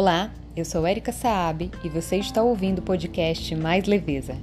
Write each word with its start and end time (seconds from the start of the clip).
Olá, 0.00 0.30
eu 0.56 0.64
sou 0.64 0.86
Erika 0.86 1.10
Saab 1.10 1.72
e 1.82 1.88
você 1.88 2.18
está 2.18 2.40
ouvindo 2.40 2.78
o 2.78 2.82
podcast 2.82 3.52
Mais 3.56 3.84
Leveza. 3.84 4.36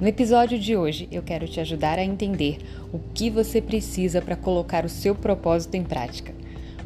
No 0.00 0.08
episódio 0.08 0.58
de 0.58 0.74
hoje, 0.74 1.06
eu 1.12 1.22
quero 1.22 1.46
te 1.46 1.60
ajudar 1.60 1.98
a 1.98 2.02
entender 2.02 2.60
o 2.90 2.98
que 3.12 3.28
você 3.28 3.60
precisa 3.60 4.22
para 4.22 4.36
colocar 4.36 4.86
o 4.86 4.88
seu 4.88 5.14
propósito 5.14 5.74
em 5.74 5.84
prática. 5.84 6.32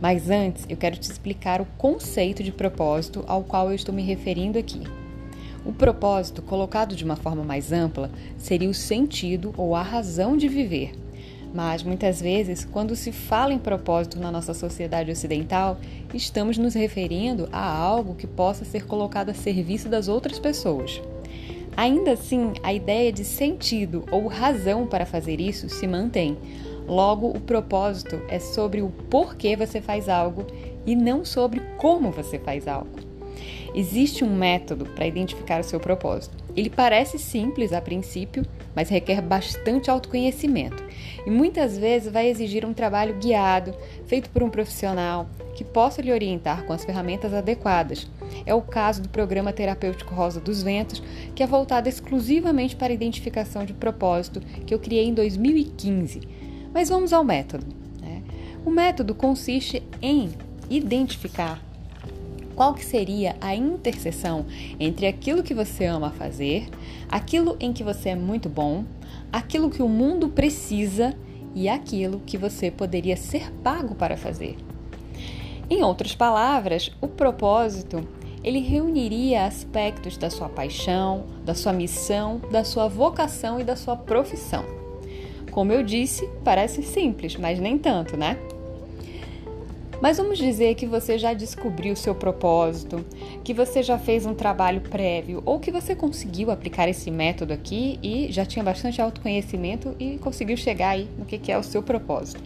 Mas 0.01 0.29
antes, 0.29 0.67
eu 0.69 0.77
quero 0.77 0.97
te 0.97 1.05
explicar 1.09 1.61
o 1.61 1.67
conceito 1.79 2.43
de 2.43 2.51
propósito 2.51 3.25
ao 3.29 3.45
qual 3.45 3.69
eu 3.69 3.77
estou 3.77 3.95
me 3.95 4.03
referindo 4.03 4.59
aqui. 4.59 4.83
O 5.65 5.73
propósito, 5.73 6.43
colocado 6.43 6.97
de 6.97 7.05
uma 7.05 7.15
forma 7.15 7.45
mais 7.45 7.71
ampla, 7.71 8.11
seria 8.37 8.69
o 8.69 8.75
sentido 8.75 9.55
ou 9.57 9.77
a 9.77 9.83
razão 9.83 10.37
de 10.37 10.49
viver. 10.49 10.95
Mas 11.53 11.83
muitas 11.83 12.21
vezes, 12.21 12.65
quando 12.65 12.95
se 12.95 13.11
fala 13.11 13.53
em 13.53 13.59
propósito 13.59 14.19
na 14.19 14.31
nossa 14.31 14.55
sociedade 14.55 15.11
ocidental, 15.11 15.79
estamos 16.15 16.57
nos 16.57 16.75
referindo 16.75 17.49
a 17.51 17.77
algo 17.77 18.15
que 18.15 18.27
possa 18.27 18.65
ser 18.65 18.87
colocado 18.87 19.31
a 19.31 19.35
serviço 19.35 19.89
das 19.89 20.07
outras 20.07 20.39
pessoas. 20.39 21.03
Ainda 21.77 22.13
assim, 22.13 22.53
a 22.63 22.73
ideia 22.73 23.13
de 23.13 23.25
sentido 23.25 24.05
ou 24.11 24.27
razão 24.27 24.87
para 24.87 25.07
fazer 25.07 25.41
isso 25.41 25.69
se 25.69 25.87
mantém. 25.87 26.37
Logo, 26.87 27.29
o 27.29 27.41
propósito 27.41 28.21
é 28.29 28.39
sobre 28.39 28.83
o 28.83 28.91
porquê 29.09 29.57
você 29.57 29.81
faz 29.81 30.09
algo 30.09 30.47
e 30.87 30.97
não 30.97 31.25
sobre 31.25 31.61
como 31.79 32.11
você 32.11 32.39
faz 32.39 32.67
algo. 32.67 32.99
Existe 33.75 34.25
um 34.25 34.35
método 34.35 34.85
para 34.85 35.07
identificar 35.07 35.61
o 35.61 35.65
seu 35.65 35.79
propósito. 35.79 36.40
Ele 36.57 36.71
parece 36.71 37.19
simples 37.19 37.73
a 37.73 37.81
princípio, 37.81 38.45
mas 38.75 38.89
requer 38.89 39.21
bastante 39.21 39.91
autoconhecimento 39.91 40.91
e 41.27 41.31
muitas 41.31 41.77
vezes 41.77 42.13
vai 42.13 42.29
exigir 42.29 42.65
um 42.65 42.73
trabalho 42.73 43.17
guiado, 43.19 43.75
feito 44.07 44.31
por 44.31 44.43
um 44.43 44.51
profissional 44.51 45.29
que 45.55 45.65
possa 45.65 46.01
lhe 46.01 46.13
orientar 46.13 46.65
com 46.65 46.73
as 46.73 46.85
ferramentas 46.85 47.35
adequadas. 47.35 48.09
É 48.47 48.55
o 48.55 48.63
caso 48.63 49.03
do 49.03 49.09
programa 49.09 49.53
terapêutico 49.53 50.15
Rosa 50.15 50.41
dos 50.41 50.63
Ventos, 50.63 51.03
que 51.35 51.43
é 51.43 51.47
voltado 51.47 51.89
exclusivamente 51.89 52.77
para 52.77 52.93
a 52.93 52.95
identificação 52.95 53.65
de 53.65 53.75
propósito, 53.75 54.41
que 54.41 54.73
eu 54.73 54.79
criei 54.79 55.07
em 55.07 55.15
2015. 55.15 56.21
Mas 56.73 56.89
vamos 56.89 57.13
ao 57.13 57.25
método. 57.25 57.67
Né? 58.01 58.23
O 58.65 58.71
método 58.71 59.15
consiste 59.15 59.83
em 60.01 60.31
identificar 60.71 61.61
qual 62.61 62.75
que 62.75 62.85
seria 62.85 63.37
a 63.41 63.57
interseção 63.57 64.45
entre 64.79 65.07
aquilo 65.07 65.43
que 65.43 65.55
você 65.55 65.87
ama 65.87 66.11
fazer, 66.11 66.69
aquilo 67.09 67.57
em 67.59 67.73
que 67.73 67.83
você 67.83 68.11
é 68.11 68.15
muito 68.15 68.51
bom, 68.51 68.85
aquilo 69.33 69.71
que 69.71 69.81
o 69.81 69.89
mundo 69.89 70.29
precisa 70.29 71.17
e 71.55 71.71
aquilo 71.71 72.21
que 72.27 72.37
você 72.37 72.71
poderia 72.71 73.17
ser 73.17 73.51
pago 73.63 73.95
para 73.95 74.15
fazer. 74.15 74.59
Em 75.71 75.83
outras 75.83 76.15
palavras, 76.15 76.93
o 77.01 77.09
propósito 77.09 78.07
ele 78.45 78.59
reuniria 78.59 79.47
aspectos 79.47 80.19
da 80.19 80.29
sua 80.29 80.51
paixão, 80.51 81.25
da 81.43 81.55
sua 81.55 81.73
missão, 81.73 82.43
da 82.53 82.63
sua 82.63 82.89
vocação 82.89 83.59
e 83.59 83.65
da 83.65 83.75
sua 83.75 83.97
profissão. 83.97 84.67
Como 85.51 85.73
eu 85.73 85.83
disse, 85.83 86.29
parece 86.45 86.83
simples, 86.83 87.37
mas 87.37 87.59
nem 87.59 87.79
tanto, 87.79 88.19
né? 88.19 88.37
Mas 90.01 90.17
vamos 90.17 90.39
dizer 90.39 90.77
que 90.77 90.87
você 90.87 91.19
já 91.19 91.35
descobriu 91.35 91.93
o 91.93 91.97
seu 91.97 92.15
propósito, 92.15 93.05
que 93.45 93.53
você 93.53 93.83
já 93.83 93.99
fez 93.99 94.25
um 94.25 94.35
trabalho 94.35 94.81
prévio 94.81 95.43
ou 95.45 95.61
que 95.61 95.71
você 95.71 95.95
conseguiu 95.95 96.51
aplicar 96.51 96.89
esse 96.89 97.11
método 97.11 97.53
aqui 97.53 97.99
e 98.03 98.33
já 98.33 98.47
tinha 98.47 98.65
bastante 98.65 99.03
autoconhecimento 99.03 99.95
e 99.99 100.17
conseguiu 100.17 100.57
chegar 100.57 100.91
aí 100.91 101.07
no 101.19 101.27
que 101.27 101.53
é 101.53 101.59
o 101.59 101.63
seu 101.63 101.83
propósito. 101.83 102.43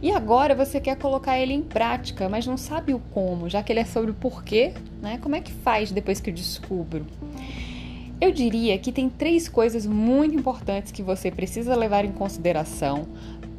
E 0.00 0.12
agora 0.12 0.54
você 0.54 0.80
quer 0.80 0.96
colocar 0.96 1.36
ele 1.36 1.52
em 1.52 1.62
prática, 1.62 2.28
mas 2.28 2.46
não 2.46 2.56
sabe 2.56 2.94
o 2.94 3.00
como, 3.12 3.48
já 3.48 3.60
que 3.60 3.72
ele 3.72 3.80
é 3.80 3.84
sobre 3.84 4.12
o 4.12 4.14
porquê, 4.14 4.72
né? 5.02 5.18
Como 5.20 5.34
é 5.34 5.40
que 5.40 5.50
faz 5.50 5.90
depois 5.90 6.20
que 6.20 6.30
eu 6.30 6.34
descubro? 6.34 7.04
Eu 8.20 8.30
diria 8.30 8.78
que 8.78 8.92
tem 8.92 9.08
três 9.08 9.48
coisas 9.48 9.86
muito 9.86 10.36
importantes 10.36 10.92
que 10.92 11.02
você 11.02 11.30
precisa 11.30 11.74
levar 11.74 12.04
em 12.04 12.12
consideração 12.12 13.08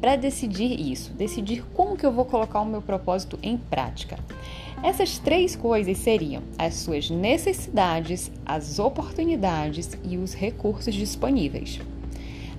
para 0.00 0.16
decidir 0.16 0.80
isso, 0.80 1.12
decidir 1.12 1.64
como 1.74 1.96
que 1.96 2.06
eu 2.06 2.12
vou 2.12 2.24
colocar 2.24 2.60
o 2.60 2.66
meu 2.66 2.80
propósito 2.80 3.38
em 3.42 3.56
prática. 3.56 4.18
Essas 4.82 5.18
três 5.18 5.54
coisas 5.54 5.98
seriam 5.98 6.42
as 6.56 6.74
suas 6.74 7.10
necessidades, 7.10 8.32
as 8.46 8.78
oportunidades 8.78 9.90
e 10.02 10.16
os 10.16 10.32
recursos 10.32 10.94
disponíveis. 10.94 11.80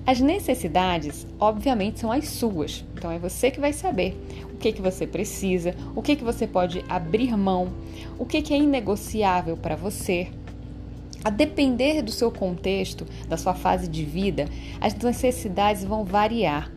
As 0.06 0.20
necessidades, 0.20 1.26
obviamente, 1.38 2.00
são 2.00 2.10
as 2.10 2.28
suas, 2.28 2.84
então 2.96 3.10
é 3.10 3.18
você 3.18 3.50
que 3.50 3.60
vai 3.60 3.72
saber 3.72 4.16
o 4.52 4.56
que, 4.56 4.72
que 4.72 4.82
você 4.82 5.06
precisa, 5.06 5.74
o 5.94 6.02
que, 6.02 6.16
que 6.16 6.24
você 6.24 6.46
pode 6.46 6.84
abrir 6.88 7.36
mão, 7.36 7.72
o 8.18 8.26
que, 8.26 8.42
que 8.42 8.52
é 8.52 8.56
inegociável 8.56 9.56
para 9.56 9.76
você. 9.76 10.28
A 11.24 11.30
depender 11.30 12.02
do 12.02 12.10
seu 12.10 12.32
contexto, 12.32 13.06
da 13.28 13.36
sua 13.36 13.54
fase 13.54 13.86
de 13.88 14.04
vida, 14.04 14.46
as 14.80 14.94
necessidades 14.94 15.84
vão 15.84 16.04
variar. 16.04 16.70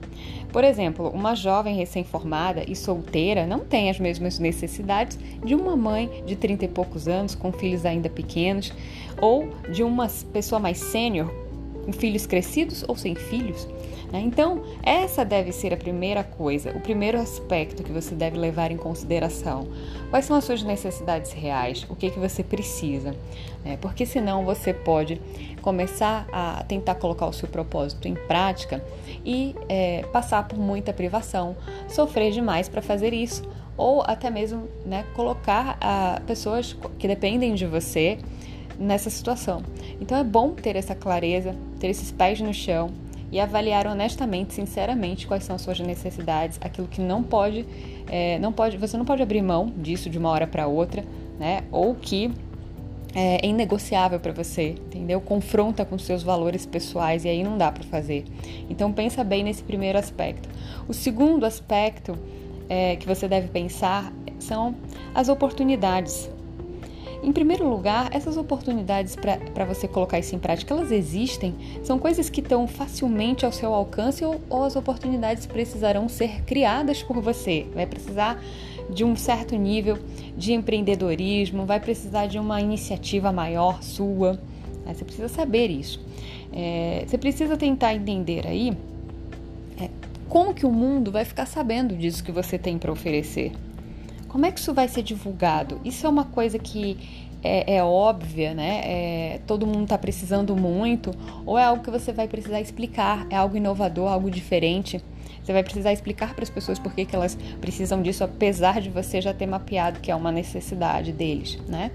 Por 0.52 0.64
exemplo, 0.64 1.10
uma 1.10 1.36
jovem 1.36 1.76
recém-formada 1.76 2.64
e 2.66 2.76
solteira 2.76 3.46
não 3.46 3.60
tem 3.60 3.90
as 3.90 4.00
mesmas 4.00 4.40
necessidades 4.40 5.20
de 5.44 5.54
uma 5.54 5.76
mãe 5.76 6.24
de 6.26 6.36
30 6.36 6.66
e 6.66 6.68
poucos 6.68 7.08
anos 7.08 7.36
com 7.36 7.52
filhos 7.52 7.86
ainda 7.86 8.10
pequenos 8.10 8.72
ou 9.20 9.50
de 9.74 9.84
uma 9.84 10.08
pessoa 10.32 10.60
mais 10.60 10.78
sênior 10.78 11.30
com 11.84 11.92
filhos 11.92 12.26
crescidos 12.26 12.86
ou 12.88 12.96
sem 12.96 13.16
filhos. 13.16 13.68
Né? 14.12 14.22
Então, 14.22 14.64
essa 14.84 15.26
deve 15.26 15.52
ser 15.52 15.74
a 15.74 15.78
primeira 15.78 16.24
coisa, 16.24 16.72
o 16.72 16.80
primeiro 16.80 17.20
aspecto 17.20 17.84
que 17.84 17.92
você 17.92 18.16
deve 18.16 18.38
levar 18.38 18.72
em 18.72 18.78
consideração. 18.78 19.68
Quais 20.10 20.26
são 20.26 20.36
as 20.36 20.44
suas 20.44 20.64
necessidades 20.64 21.32
reais? 21.32 21.86
O 21.90 21.96
que, 21.96 22.10
que 22.10 22.20
você 22.20 22.44
precisa? 22.44 23.16
É, 23.64 23.78
porque 23.78 24.06
senão 24.06 24.46
você 24.46 24.74
pode 24.74 25.20
começar 25.62 26.28
a 26.32 26.64
tentar 26.64 26.96
colocar 26.96 27.26
o 27.26 27.34
seu 27.34 27.48
propósito 27.48 28.08
em 28.08 28.14
prática 28.14 28.84
e 29.26 29.56
é, 29.68 30.04
passar 30.12 30.48
por 30.48 30.60
muita 30.60 30.94
privação, 30.94 31.56
sofrer 31.88 32.32
demais 32.32 32.70
para 32.70 32.82
fazer 32.82 33.14
isso, 33.14 33.44
ou 33.76 34.04
até 34.06 34.30
mesmo 34.30 34.68
né, 34.86 35.04
colocar 35.16 35.78
a 35.82 36.22
pessoas 36.26 36.78
que 36.98 37.08
dependem 37.08 37.56
de 37.56 37.66
você 37.66 38.20
nessa 38.78 39.10
situação. 39.10 39.64
Então 40.00 40.18
é 40.18 40.24
bom 40.24 40.52
ter 40.52 40.76
essa 40.76 40.94
clareza, 40.94 41.56
ter 41.80 41.88
esses 41.88 42.12
pés 42.12 42.40
no 42.40 42.54
chão 42.54 42.92
e 43.36 43.40
avaliar 43.42 43.86
honestamente, 43.86 44.54
sinceramente, 44.54 45.28
quais 45.28 45.44
são 45.44 45.58
as 45.58 45.62
suas 45.62 45.78
necessidades, 45.82 46.58
aquilo 46.62 46.88
que 46.88 47.02
não 47.02 47.22
pode, 47.22 47.66
é, 48.08 48.40
não 48.40 48.54
pode, 48.54 48.78
você 48.78 48.96
não 48.96 49.04
pode 49.04 49.22
abrir 49.22 49.42
mão 49.42 49.74
disso 49.76 50.10
de 50.10 50.18
uma 50.18 50.30
hora 50.30 50.48
para 50.48 50.68
outra, 50.68 51.04
né? 51.38 51.66
Ou 51.70 51.94
que 51.96 52.32
é, 53.14 53.46
é 53.46 53.50
inegociável 53.50 54.22
para 54.22 54.32
você, 54.32 54.70
entendeu? 54.70 55.20
Confronta 55.20 55.84
com 55.84 55.98
seus 55.98 56.24
valores 56.24 56.66
pessoais 56.66 57.26
e 57.26 57.28
aí 57.28 57.44
não 57.44 57.58
dá 57.58 57.70
para 57.74 57.84
fazer. 57.84 58.24
Então 58.70 58.94
pensa 58.94 59.22
bem 59.22 59.44
nesse 59.44 59.64
primeiro 59.64 60.00
aspecto. 60.00 60.48
O 60.88 60.94
segundo 60.94 61.46
aspecto 61.46 62.18
é, 62.70 62.96
que 62.96 63.06
você 63.06 63.28
deve 63.28 63.50
pensar 63.50 64.14
são 64.40 64.74
as 65.14 65.28
oportunidades. 65.28 66.30
Em 67.24 67.32
primeiro 67.32 67.68
lugar, 67.68 68.10
essas 68.14 68.38
oportunidades 68.38 69.16
para 69.16 69.66
você 69.66 69.88
colocar 69.88 70.20
isso 70.20 70.36
em 70.36 70.40
prática, 70.40 70.74
elas 70.74 70.92
existem? 70.92 71.56
São 71.84 71.98
coisas 71.98 72.30
que 72.30 72.42
estão 72.42 72.68
facilmente 72.68 73.46
ao 73.46 73.52
seu 73.52 73.74
alcance 73.74 74.24
ou, 74.24 74.40
ou 74.50 74.64
as 74.64 74.76
oportunidades 74.76 75.46
precisarão 75.46 76.08
ser 76.08 76.44
criadas 76.44 77.02
por 77.02 77.22
você? 77.22 77.66
Vai 77.74 77.86
precisar 77.86 78.42
de 78.90 79.04
um 79.04 79.16
certo 79.16 79.56
nível 79.56 79.98
de 80.38 80.54
empreendedorismo, 80.54 81.66
vai 81.66 81.80
precisar 81.80 82.28
de 82.28 82.38
uma 82.38 82.62
iniciativa 82.62 83.32
maior 83.32 83.82
sua. 83.82 84.34
Né? 84.86 84.94
Você 84.94 85.04
precisa 85.04 85.28
saber 85.28 85.70
isso. 85.70 86.00
É, 86.54 87.04
você 87.06 87.18
precisa 87.18 87.58
tentar 87.58 87.96
entender 87.96 88.46
aí 88.48 88.78
é, 89.80 89.90
como 90.30 90.54
que 90.54 90.66
o 90.66 90.72
mundo 90.72 91.12
vai 91.12 91.26
ficar 91.26 91.46
sabendo 91.46 91.96
disso 91.96 92.24
que 92.24 92.32
você 92.32 92.58
tem 92.58 92.78
para 92.78 92.92
oferecer. 92.92 93.52
Como 94.36 94.46
é 94.46 94.52
que 94.52 94.60
isso 94.60 94.74
vai 94.74 94.90
ser 94.90 95.02
divulgado? 95.02 95.80
Isso 95.86 96.06
é 96.06 96.10
uma 96.10 96.26
coisa 96.26 96.60
que 96.60 96.98
é, 97.42 97.78
é 97.78 97.82
óbvia, 97.82 98.54
né? 98.54 98.82
É, 98.84 99.40
todo 99.48 99.66
mundo 99.66 99.84
está 99.84 99.98
precisando 99.98 100.58
muito, 100.58 101.12
ou 101.46 101.58
é 101.58 101.64
algo 101.64 101.82
que 101.82 101.90
você 101.90 102.12
vai 102.12 102.28
precisar 102.28 102.60
explicar? 102.60 103.26
É 103.30 103.38
algo 103.38 103.56
inovador, 103.56 104.12
algo 104.12 104.30
diferente? 104.30 105.02
Você 105.42 105.54
vai 105.54 105.64
precisar 105.64 105.94
explicar 105.94 106.34
para 106.34 106.44
as 106.44 106.50
pessoas 106.50 106.78
por 106.78 106.94
que, 106.94 107.06
que 107.06 107.16
elas 107.16 107.38
precisam 107.62 108.02
disso, 108.02 108.26
apesar 108.26 108.82
de 108.82 108.90
você 108.90 109.22
já 109.22 109.34
ter 109.34 109.46
mapeado 109.46 110.02
que 110.02 110.12
é 110.12 110.16
uma 110.16 110.34
necessidade 110.34 111.14
deles, 111.14 111.58
né? 111.70 111.92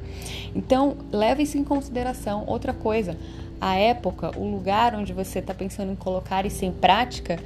Então, 0.55 0.97
leve 1.13 1.43
isso 1.43 1.59
em 1.59 1.65
consideração. 1.65 2.45
Outra 2.47 2.73
coisa, 2.73 3.19
a 3.61 3.77
época, 3.77 4.31
o 4.39 4.51
lugar 4.51 4.95
onde 4.95 5.13
você 5.13 5.41
está 5.41 5.53
pensando 5.53 5.93
em 5.93 5.97
colocar 5.97 6.47
isso 6.47 6.65
em 6.65 6.73
prática 6.73 7.39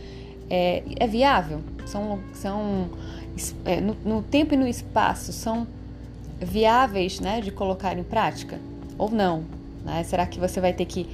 é, 0.50 0.82
é 0.98 1.06
viável. 1.06 1.60
São, 1.86 2.18
são 2.32 2.88
é, 3.64 3.80
no, 3.80 3.96
no 4.04 4.22
tempo 4.22 4.54
e 4.54 4.56
no 4.56 4.66
espaço 4.66 5.32
são 5.32 5.66
viáveis 6.40 7.20
né, 7.20 7.40
de 7.40 7.50
colocar 7.50 7.98
em 7.98 8.02
prática 8.02 8.58
ou 8.98 9.10
não? 9.10 9.44
Né? 9.84 10.02
Será 10.04 10.26
que 10.26 10.38
você 10.38 10.60
vai 10.60 10.72
ter 10.72 10.84
que 10.84 11.08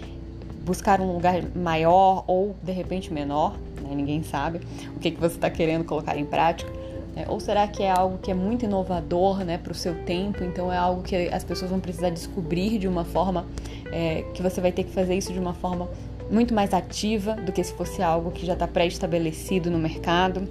buscar 0.65 1.01
um 1.01 1.13
lugar 1.13 1.43
maior 1.55 2.25
ou 2.27 2.55
de 2.63 2.73
repente 2.73 3.13
menor? 3.13 3.57
Né? 3.83 3.95
Ninguém 3.95 4.23
sabe 4.23 4.61
o 4.95 5.01
que, 5.01 5.11
que 5.11 5.21
você 5.21 5.35
está 5.35 5.51
querendo 5.51 5.85
colocar 5.85 6.17
em 6.17 6.25
prática. 6.25 6.71
É, 7.17 7.25
ou 7.29 7.41
será 7.41 7.67
que 7.67 7.83
é 7.83 7.91
algo 7.91 8.19
que 8.19 8.31
é 8.31 8.35
muito 8.35 8.65
inovador 8.65 9.45
né, 9.45 9.59
para 9.59 9.73
o 9.73 9.75
seu 9.75 9.95
tempo, 10.05 10.45
então 10.45 10.73
é 10.73 10.77
algo 10.77 11.03
que 11.03 11.17
as 11.29 11.43
pessoas 11.43 11.71
vão 11.71 11.81
precisar 11.81 12.11
descobrir 12.11 12.79
de 12.79 12.87
uma 12.87 13.05
forma 13.05 13.47
é, 13.91 14.23
que 14.33 14.41
você 14.41 14.61
vai 14.61 14.71
ter 14.71 14.85
que 14.85 14.93
fazer 14.93 15.17
isso 15.17 15.33
de 15.33 15.39
uma 15.39 15.53
forma 15.53 15.89
muito 16.31 16.55
mais 16.55 16.73
ativa 16.73 17.35
do 17.35 17.53
que 17.53 17.63
se 17.63 17.75
fosse 17.75 18.03
algo 18.03 18.31
que 18.31 18.47
já 18.47 18.53
está 18.53 18.69
pré-estabelecido 18.69 19.71
no 19.71 19.79
mercado. 19.79 20.49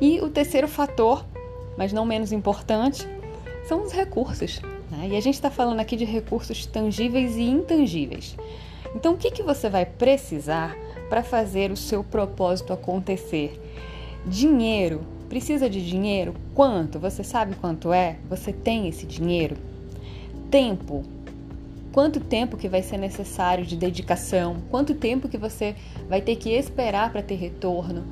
E 0.00 0.20
o 0.20 0.28
terceiro 0.28 0.66
fator, 0.66 1.24
mas 1.78 1.92
não 1.92 2.04
menos 2.04 2.32
importante, 2.32 3.06
são 3.68 3.84
os 3.84 3.92
recursos. 3.92 4.60
Né? 4.90 5.10
E 5.12 5.16
a 5.16 5.20
gente 5.20 5.34
está 5.34 5.50
falando 5.50 5.80
aqui 5.80 5.96
de 5.96 6.04
recursos 6.04 6.66
tangíveis 6.66 7.36
e 7.36 7.42
intangíveis. 7.42 8.36
Então, 8.94 9.14
o 9.14 9.16
que, 9.16 9.30
que 9.30 9.42
você 9.42 9.70
vai 9.70 9.86
precisar 9.86 10.76
para 11.08 11.22
fazer 11.22 11.70
o 11.70 11.76
seu 11.76 12.02
propósito 12.02 12.72
acontecer? 12.72 13.58
Dinheiro. 14.26 15.00
Precisa 15.28 15.70
de 15.70 15.86
dinheiro? 15.86 16.34
Quanto? 16.54 16.98
Você 16.98 17.24
sabe 17.24 17.54
quanto 17.54 17.92
é? 17.92 18.16
Você 18.28 18.52
tem 18.52 18.86
esse 18.86 19.06
dinheiro? 19.06 19.56
Tempo. 20.50 21.02
Quanto 21.92 22.20
tempo 22.20 22.56
que 22.56 22.70
vai 22.70 22.82
ser 22.82 22.96
necessário 22.96 23.66
de 23.66 23.76
dedicação? 23.76 24.56
Quanto 24.70 24.94
tempo 24.94 25.28
que 25.28 25.36
você 25.36 25.76
vai 26.08 26.22
ter 26.22 26.36
que 26.36 26.48
esperar 26.48 27.12
para 27.12 27.22
ter 27.22 27.34
retorno? 27.34 28.02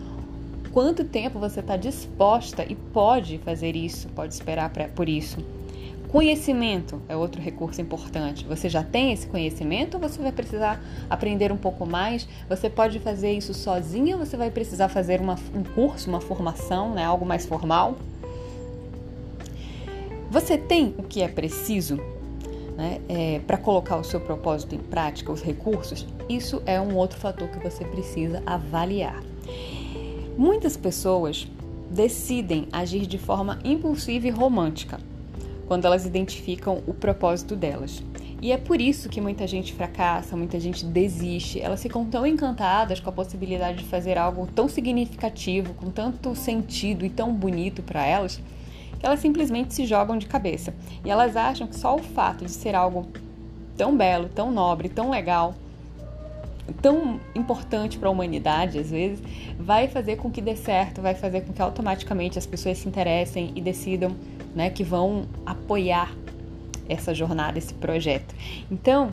Quanto 0.71 1.03
tempo 1.03 1.38
você 1.38 1.61
está 1.61 1.79
disposta 1.79 2.62
e 2.69 2.75
pode 2.75 3.38
fazer 3.38 3.75
isso, 3.75 4.06
pode 4.11 4.35
esperar 4.35 4.69
pra, 4.69 4.87
por 4.88 5.09
isso? 5.09 5.38
Conhecimento 6.09 7.00
é 7.09 7.17
outro 7.17 7.41
recurso 7.41 7.81
importante. 7.81 8.44
Você 8.44 8.69
já 8.69 8.82
tem 8.82 9.12
esse 9.12 9.27
conhecimento 9.27 9.94
ou 9.94 10.00
você 10.00 10.21
vai 10.21 10.33
precisar 10.33 10.85
aprender 11.09 11.50
um 11.50 11.56
pouco 11.56 11.87
mais? 11.87 12.29
Você 12.50 12.69
pode 12.69 12.99
fazer 12.99 13.33
isso 13.33 13.55
sozinha 13.55 14.15
ou 14.15 14.26
você 14.26 14.37
vai 14.37 14.50
precisar 14.50 14.88
fazer 14.91 15.23
uma, 15.23 15.38
um 15.55 15.65
curso, 15.65 16.11
uma 16.11 16.21
formação, 16.21 16.93
né, 16.93 17.03
algo 17.03 17.25
mais 17.25 17.47
formal? 17.47 17.97
Você 20.31 20.59
tem 20.59 20.94
o 20.99 21.03
que 21.03 21.23
é 21.23 21.29
preciso 21.29 21.99
né, 22.81 22.99
é, 23.11 23.41
para 23.47 23.59
colocar 23.59 23.97
o 23.97 24.03
seu 24.03 24.19
propósito 24.19 24.75
em 24.75 24.79
prática, 24.79 25.31
os 25.31 25.43
recursos? 25.43 26.06
Isso 26.31 26.62
é 26.65 26.81
um 26.81 26.97
outro 26.97 27.19
fator 27.19 27.47
que 27.49 27.59
você 27.59 27.85
precisa 27.85 28.43
avaliar. 28.47 29.23
Muitas 30.35 30.79
pessoas 30.79 31.47
decidem 31.91 32.67
agir 32.73 33.06
de 33.06 33.19
forma 33.19 33.59
impulsiva 33.62 34.29
e 34.29 34.31
romântica 34.31 34.99
quando 35.67 35.85
elas 35.85 36.06
identificam 36.06 36.82
o 36.87 36.94
propósito 36.94 37.55
delas. 37.55 38.03
E 38.43 38.50
é 38.50 38.56
por 38.56 38.81
isso 38.81 39.11
que 39.11 39.21
muita 39.21 39.47
gente 39.47 39.75
fracassa, 39.75 40.35
muita 40.35 40.59
gente 40.59 40.85
desiste. 40.87 41.61
Elas 41.61 41.83
ficam 41.83 42.06
tão 42.06 42.26
encantadas 42.26 42.99
com 42.99 43.11
a 43.11 43.12
possibilidade 43.12 43.79
de 43.79 43.85
fazer 43.85 44.17
algo 44.17 44.49
tão 44.55 44.67
significativo, 44.67 45.75
com 45.75 45.91
tanto 45.91 46.35
sentido 46.35 47.05
e 47.05 47.11
tão 47.11 47.31
bonito 47.31 47.83
para 47.83 48.05
elas, 48.06 48.41
que 49.00 49.06
elas 49.06 49.19
simplesmente 49.19 49.75
se 49.75 49.87
jogam 49.87 50.19
de 50.19 50.26
cabeça. 50.26 50.75
E 51.05 51.11
elas 51.11 51.35
acham 51.35 51.67
que 51.67 51.75
só 51.75 51.97
o 51.97 52.02
fato 52.02 52.44
de 52.44 52.50
ser 52.50 52.75
algo 52.75 53.08
tão 53.76 53.97
belo, 53.97 54.29
tão 54.29 54.52
nobre, 54.52 54.91
tão 54.91 55.11
legal, 55.11 55.55
tão 56.82 57.19
importante 57.35 57.99
para 57.99 58.08
a 58.08 58.12
humanidade, 58.12 58.79
às 58.79 58.91
vezes, 58.91 59.20
vai 59.58 59.88
fazer 59.88 60.17
com 60.17 60.31
que 60.31 60.43
dê 60.43 60.55
certo, 60.55 61.00
vai 61.00 61.14
fazer 61.14 61.41
com 61.41 61.52
que 61.52 61.62
automaticamente 61.62 62.38
as 62.38 62.47
pessoas 62.47 62.79
se 62.79 62.87
interessem 62.87 63.52
e 63.56 63.61
decidam 63.61 64.14
né, 64.55 64.69
que 64.69 64.85
vão 64.85 65.26
apoiar 65.47 66.14
essa 66.88 67.14
jornada, 67.14 67.58
esse 67.58 67.73
projeto. 67.73 68.35
Então, 68.70 69.11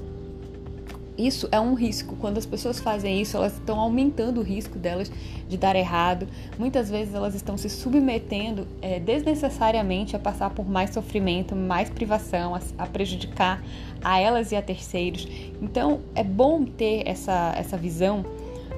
isso 1.17 1.49
é 1.51 1.59
um 1.59 1.73
risco. 1.73 2.15
Quando 2.17 2.37
as 2.37 2.45
pessoas 2.45 2.79
fazem 2.79 3.19
isso, 3.19 3.37
elas 3.37 3.53
estão 3.53 3.79
aumentando 3.79 4.39
o 4.39 4.43
risco 4.43 4.77
delas 4.77 5.11
de 5.49 5.57
dar 5.57 5.75
errado. 5.75 6.27
Muitas 6.59 6.89
vezes 6.89 7.13
elas 7.13 7.33
estão 7.33 7.57
se 7.57 7.69
submetendo 7.69 8.67
é, 8.81 8.99
desnecessariamente 8.99 10.15
a 10.15 10.19
passar 10.19 10.51
por 10.51 10.69
mais 10.69 10.91
sofrimento, 10.91 11.55
mais 11.55 11.89
privação, 11.89 12.53
a, 12.53 12.61
a, 12.77 12.85
prejudicar 12.85 13.63
a 14.03 14.19
elas 14.19 14.51
e 14.51 14.55
a 14.55 14.61
terceiros. 14.61 15.27
Então 15.61 16.01
é 16.13 16.23
bom 16.23 16.63
ter 16.63 17.07
essa, 17.07 17.53
essa 17.57 17.77
visão, 17.77 18.23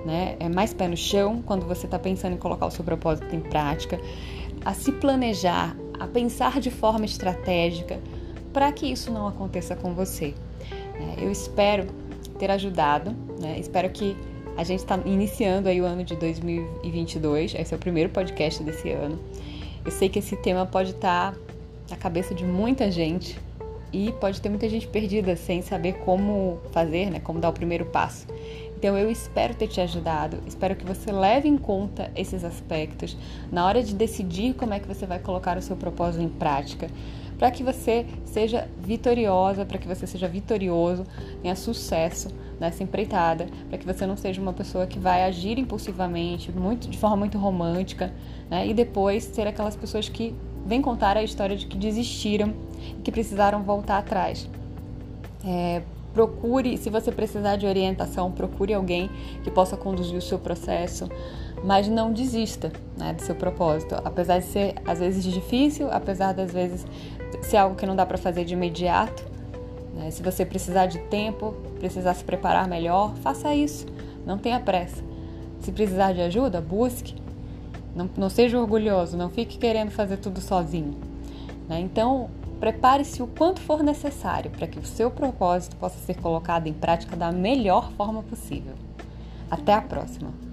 né? 0.06 0.38
É 0.40 0.48
mais 0.48 0.74
pé 0.74 0.88
no 0.88 0.98
chão 0.98 1.44
quando 1.46 1.66
você 1.66 1.88
está 1.88 2.00
pensando 2.00 2.34
em 2.34 2.38
colocar 2.38 2.68
o 2.68 2.72
seu 2.72 2.86
propósito 2.86 3.36
em 3.36 3.42
prática, 3.42 4.00
a 4.64 4.74
se 4.74 4.94
planejar, 4.94 5.76
a 6.00 6.08
pensar 6.08 6.62
de 6.62 6.72
forma 6.72 7.04
estratégica 7.04 8.00
para 8.54 8.72
que 8.72 8.88
isso 8.88 9.12
não 9.12 9.28
aconteça 9.28 9.76
com 9.76 9.94
você. 9.94 10.34
Né? 11.00 11.16
Eu 11.18 11.32
espero 11.32 11.86
ter 12.40 12.50
ajudado, 12.50 13.16
né? 13.40 13.60
espero 13.60 13.90
que 13.90 14.16
a 14.58 14.64
gente 14.64 14.80
está 14.80 15.00
iniciando 15.06 15.70
aí 15.70 15.82
o 15.82 15.86
ano 15.86 16.04
de 16.04 16.16
2022, 16.16 17.54
esse 17.54 17.74
é 17.74 17.78
o 17.78 17.80
primeiro 17.80 18.10
podcast 18.10 18.64
desse 18.64 18.90
ano. 18.90 19.20
Eu 19.86 19.92
sei 19.92 20.10
que 20.10 20.20
esse 20.20 20.36
tema 20.38 20.66
pode 20.66 20.92
estar 20.92 21.34
tá 21.34 21.38
na 21.90 21.96
cabeça 21.96 22.34
de 22.34 22.44
muita 22.44 22.90
gente 22.92 23.40
e 23.92 24.12
pode 24.14 24.42
ter 24.42 24.50
muita 24.50 24.68
gente 24.70 24.88
perdida 24.88 25.36
sem 25.36 25.62
saber 25.62 25.94
como 26.06 26.60
fazer, 26.72 27.10
né? 27.10 27.20
como 27.20 27.40
dar 27.40 27.50
o 27.50 27.54
primeiro 27.54 27.86
passo. 27.86 28.28
Então 28.78 28.98
eu 28.98 29.12
espero 29.12 29.54
ter 29.54 29.68
te 29.68 29.82
ajudado, 29.82 30.40
espero 30.48 30.74
que 30.76 30.86
você 30.86 31.12
leve 31.12 31.50
em 31.50 31.58
conta 31.58 32.10
esses 32.16 32.46
aspectos 32.46 33.18
na 33.52 33.66
hora 33.66 33.84
de 33.84 33.94
decidir 33.94 34.54
como 34.54 34.74
é 34.74 34.80
que 34.80 34.88
você 34.88 35.06
vai 35.06 35.20
colocar 35.20 35.58
o 35.58 35.62
seu 35.62 35.76
propósito 35.76 36.24
em 36.24 36.30
prática, 36.30 36.90
para 37.40 37.50
que 37.50 37.64
você 37.64 38.06
seja 38.26 38.68
vitoriosa, 38.78 39.66
para 39.66 39.78
que 39.78 39.88
você 39.88 40.06
seja 40.06 40.28
vitorioso, 40.28 41.06
tenha 41.42 41.56
sucesso 41.56 42.28
nessa 42.60 42.84
empreitada, 42.84 43.48
para 43.70 43.78
que 43.78 43.86
você 43.86 44.06
não 44.06 44.18
seja 44.18 44.42
uma 44.42 44.52
pessoa 44.52 44.86
que 44.86 45.00
vai 45.00 45.24
agir 45.24 45.58
impulsivamente, 45.58 46.52
muito 46.52 46.90
de 46.90 46.98
forma 46.98 47.16
muito 47.16 47.38
romântica, 47.38 48.14
né? 48.50 48.68
E 48.68 48.74
depois 48.74 49.24
ser 49.24 49.48
aquelas 49.48 49.78
pessoas 49.78 50.10
que 50.10 50.36
vêm 50.66 50.82
contar 50.82 51.16
a 51.16 51.24
história 51.24 51.56
de 51.56 51.66
que 51.66 51.78
desistiram 51.78 52.54
e 53.00 53.02
que 53.02 53.12
precisaram 53.12 53.64
voltar 53.64 54.00
atrás. 54.00 54.50
É, 55.46 55.82
procure, 56.14 56.78
se 56.78 56.90
você 56.90 57.12
precisar 57.12 57.56
de 57.56 57.66
orientação, 57.66 58.30
procure 58.32 58.74
alguém 58.74 59.10
que 59.44 59.50
possa 59.50 59.78
conduzir 59.78 60.18
o 60.18 60.22
seu 60.22 60.38
processo, 60.38 61.08
mas 61.64 61.88
não 61.88 62.12
desista 62.12 62.72
né, 62.98 63.14
do 63.14 63.22
seu 63.22 63.36
propósito. 63.36 63.96
Apesar 64.04 64.40
de 64.40 64.46
ser 64.46 64.76
às 64.86 65.00
vezes 65.00 65.24
difícil, 65.24 65.90
apesar 65.92 66.34
das 66.34 66.52
vezes 66.52 66.86
ser 67.42 67.58
algo 67.58 67.76
que 67.76 67.86
não 67.86 67.96
dá 67.96 68.06
para 68.06 68.18
fazer 68.18 68.46
de 68.46 68.54
imediato, 68.54 69.24
né, 69.94 70.12
se 70.12 70.22
você 70.24 70.46
precisar 70.46 70.86
de 70.86 71.00
tempo, 71.00 71.54
precisar 71.80 72.14
se 72.14 72.24
preparar 72.24 72.68
melhor, 72.68 73.16
faça 73.18 73.54
isso. 73.54 73.86
Não 74.26 74.38
tenha 74.38 74.60
pressa. 74.60 75.04
Se 75.60 75.72
precisar 75.72 76.14
de 76.14 76.22
ajuda, 76.22 76.62
busque. 76.62 77.16
Não, 77.96 78.10
não 78.18 78.30
seja 78.30 78.60
orgulhoso, 78.60 79.18
não 79.18 79.30
fique 79.30 79.58
querendo 79.58 79.92
fazer 79.92 80.18
tudo 80.18 80.40
sozinho. 80.40 80.96
Né? 81.68 81.80
Então, 81.80 82.30
Prepare-se 82.60 83.24
o 83.24 83.28
quanto 83.28 83.62
for 83.62 83.82
necessário 83.82 84.52
para 84.52 84.68
que 84.68 84.78
o 84.78 84.86
seu 84.86 85.10
propósito 85.10 85.78
possa 85.78 85.98
ser 86.00 86.18
colocado 86.18 86.68
em 86.68 86.74
prática 86.74 87.16
da 87.16 87.32
melhor 87.32 87.90
forma 87.94 88.22
possível. 88.22 88.74
Até 89.50 89.74
a 89.74 89.82
próxima! 89.82 90.49